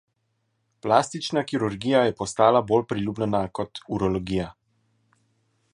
Plastična 0.85 1.43
kirurgija 1.51 2.01
je 2.07 2.15
postala 2.21 2.61
bolj 2.71 2.85
priljubljena 2.93 3.43
kot 3.61 3.83
urologija. 3.99 4.49